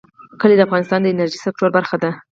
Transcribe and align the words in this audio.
کلي 0.39 0.55
د 0.57 0.61
افغانستان 0.67 0.99
د 1.01 1.07
انرژۍ 1.11 1.39
سکتور 1.45 1.69
برخه 1.77 1.95
ده. 2.03 2.11